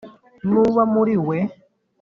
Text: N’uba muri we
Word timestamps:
N’uba 0.49 0.81
muri 0.93 1.15
we 1.27 1.37